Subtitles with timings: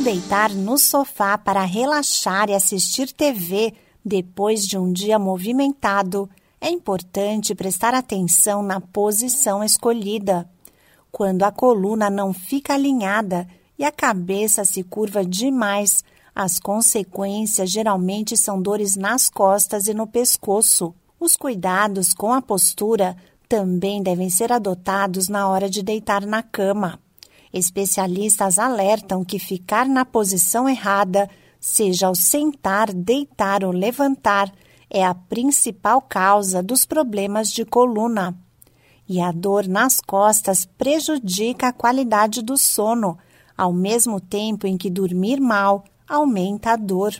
[0.00, 6.28] deitar no sofá para relaxar e assistir TV depois de um dia movimentado,
[6.58, 10.48] é importante prestar atenção na posição escolhida.
[11.12, 13.46] Quando a coluna não fica alinhada
[13.78, 16.02] e a cabeça se curva demais,
[16.34, 20.94] as consequências geralmente são dores nas costas e no pescoço.
[21.18, 26.98] Os cuidados com a postura também devem ser adotados na hora de deitar na cama.
[27.52, 34.52] Especialistas alertam que ficar na posição errada, seja ao sentar, deitar ou levantar,
[34.88, 38.36] é a principal causa dos problemas de coluna.
[39.08, 43.18] E a dor nas costas prejudica a qualidade do sono,
[43.56, 47.12] ao mesmo tempo em que dormir mal aumenta a dor.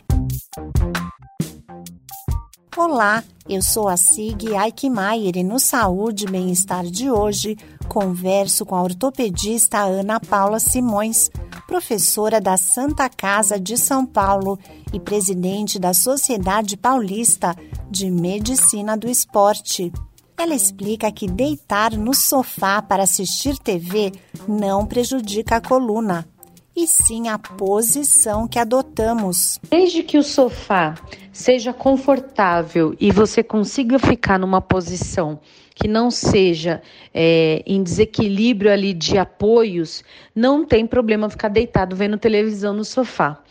[2.77, 7.57] Olá, eu sou a Sig Aikmaier e no Saúde e Bem-Estar de hoje
[7.89, 11.29] converso com a ortopedista Ana Paula Simões,
[11.67, 14.57] professora da Santa Casa de São Paulo
[14.93, 17.53] e presidente da Sociedade Paulista
[17.89, 19.91] de Medicina do Esporte.
[20.37, 24.13] Ela explica que deitar no sofá para assistir TV
[24.47, 26.25] não prejudica a coluna,
[26.73, 29.59] e sim a posição que adotamos.
[29.69, 30.95] Desde que o sofá
[31.41, 35.39] seja confortável e você consiga ficar numa posição
[35.73, 36.81] que não seja
[37.13, 40.03] é, em desequilíbrio ali de apoios,
[40.35, 43.41] não tem problema ficar deitado vendo televisão no sofá.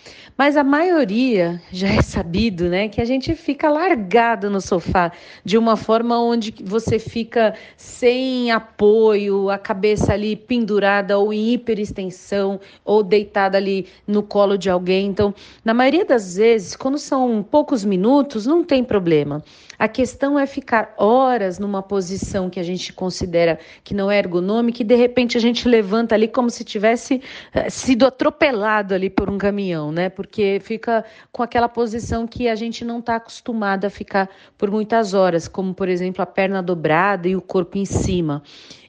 [0.41, 5.13] Mas a maioria já é sabido, né, que a gente fica largado no sofá
[5.45, 12.59] de uma forma onde você fica sem apoio, a cabeça ali pendurada ou em hiperextensão
[12.87, 15.09] ou deitada ali no colo de alguém.
[15.09, 19.45] Então, na maioria das vezes, quando são poucos minutos, não tem problema.
[19.79, 22.10] A questão é ficar horas numa posição
[22.51, 26.29] que a gente considera que não é ergonômica e de repente a gente levanta ali
[26.29, 30.09] como se tivesse eh, sido atropelado ali por um caminhão, né?
[30.09, 35.15] Porque fica com aquela posição que a gente não está acostumado a ficar por muitas
[35.15, 38.43] horas, como por exemplo a perna dobrada e o corpo em cima.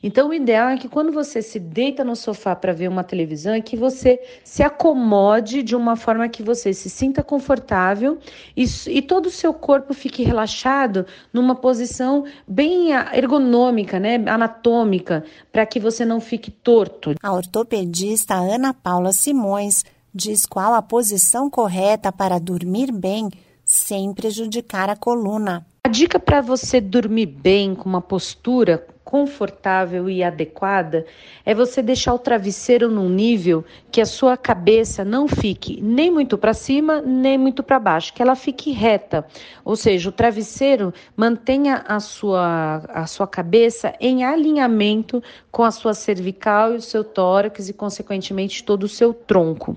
[0.04, 3.54] Então, o ideal é que quando você se deita no sofá para ver uma televisão,
[3.54, 8.18] é que você se acomode de uma forma que você se sinta confortável
[8.58, 15.66] e, e todo o seu corpo fique relaxado numa posição bem ergonômica, né, anatômica, para
[15.66, 17.16] que você não fique torto.
[17.22, 19.84] A ortopedista Ana Paula Simões
[20.14, 23.30] diz qual a posição correta para dormir bem
[23.64, 25.66] sem prejudicar a coluna.
[25.84, 31.06] A dica para você dormir bem com uma postura confortável e adequada
[31.46, 36.38] é você deixar o travesseiro num nível que a sua cabeça não fique nem muito
[36.38, 39.26] para cima, nem muito para baixo, que ela fique reta.
[39.66, 45.22] Ou seja, o travesseiro mantenha a sua, a sua cabeça em alinhamento
[45.52, 49.76] com a sua cervical e o seu tórax e, consequentemente, todo o seu tronco.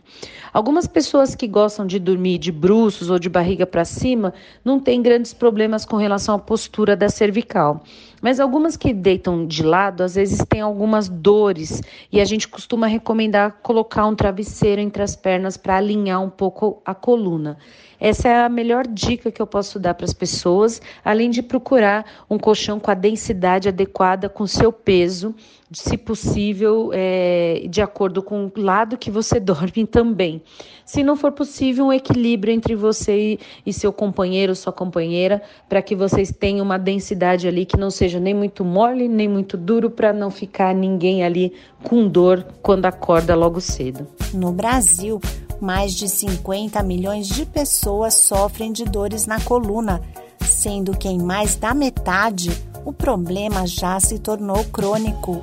[0.53, 4.33] Algumas pessoas que gostam de dormir de bruços ou de barriga para cima
[4.65, 7.83] não têm grandes problemas com relação à postura da cervical.
[8.25, 12.87] Mas algumas que deitam de lado, às vezes têm algumas dores e a gente costuma
[12.87, 17.59] recomendar colocar um travesseiro entre as pernas para alinhar um pouco a coluna.
[18.05, 22.05] Essa é a melhor dica que eu posso dar para as pessoas, além de procurar
[22.29, 25.35] um colchão com a densidade adequada com seu peso,
[25.73, 30.43] se possível, é, de acordo com o lado que você dorme também.
[30.85, 35.97] Se não for possível, um equilíbrio entre você e, seu companheiro, sua companheira, para que
[35.97, 40.13] vocês tenham uma densidade ali que não seja nem muito mole, nem muito duro, para
[40.13, 44.07] não ficar ninguém ali com dor quando acorda logo cedo.
[44.35, 45.19] No Brasil,
[45.61, 50.01] mais de 50 milhões de pessoas sofrem de dores na coluna,
[50.41, 52.51] sendo que em mais da metade
[52.85, 55.43] o problema já se tornou crônico.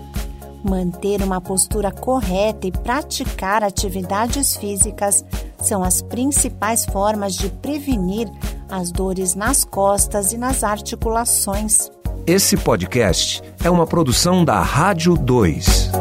[0.64, 5.26] Manter uma postura correta e praticar atividades físicas
[5.60, 8.30] são as principais formas de prevenir
[8.70, 11.90] as dores nas costas e nas articulações.
[12.28, 16.00] Esse podcast é uma produção da Rádio 2.